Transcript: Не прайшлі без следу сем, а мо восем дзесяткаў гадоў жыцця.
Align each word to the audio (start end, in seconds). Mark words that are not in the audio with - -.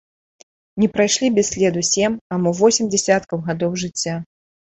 Не 0.83 0.87
прайшлі 0.95 1.29
без 1.35 1.51
следу 1.51 1.83
сем, 1.91 2.17
а 2.35 2.39
мо 2.45 2.55
восем 2.61 2.89
дзесяткаў 2.93 3.43
гадоў 3.51 3.79
жыцця. 3.83 4.19